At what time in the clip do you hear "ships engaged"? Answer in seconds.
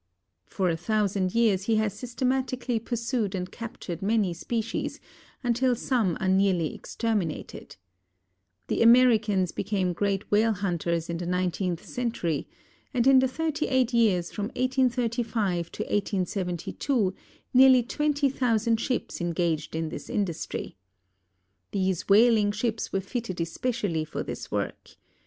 18.79-19.75